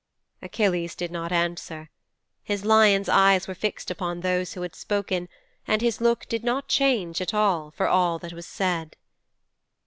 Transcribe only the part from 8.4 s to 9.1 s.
said.'